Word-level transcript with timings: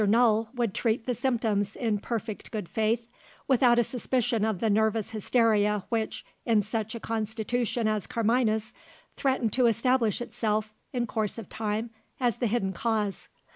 Null 0.03 0.49
would 0.55 0.73
treat 0.73 1.05
the 1.05 1.13
symptoms 1.13 1.75
in 1.75 1.99
perfect 1.99 2.49
good 2.49 2.67
faith 2.67 3.07
without 3.47 3.77
a 3.77 3.83
suspicion 3.83 4.43
of 4.43 4.59
the 4.59 4.67
nervous 4.67 5.11
hysteria 5.11 5.83
which, 5.89 6.25
in 6.43 6.63
such 6.63 6.95
a 6.95 6.99
constitution 6.99 7.87
as 7.87 8.07
Carmina's, 8.07 8.73
threatened 9.15 9.53
to 9.53 9.67
establish 9.67 10.19
itself, 10.19 10.73
in 10.91 11.05
course 11.05 11.37
of 11.37 11.49
time, 11.49 11.91
as 12.19 12.37
the 12.37 12.47
hidden 12.47 12.73
cause. 12.73 13.27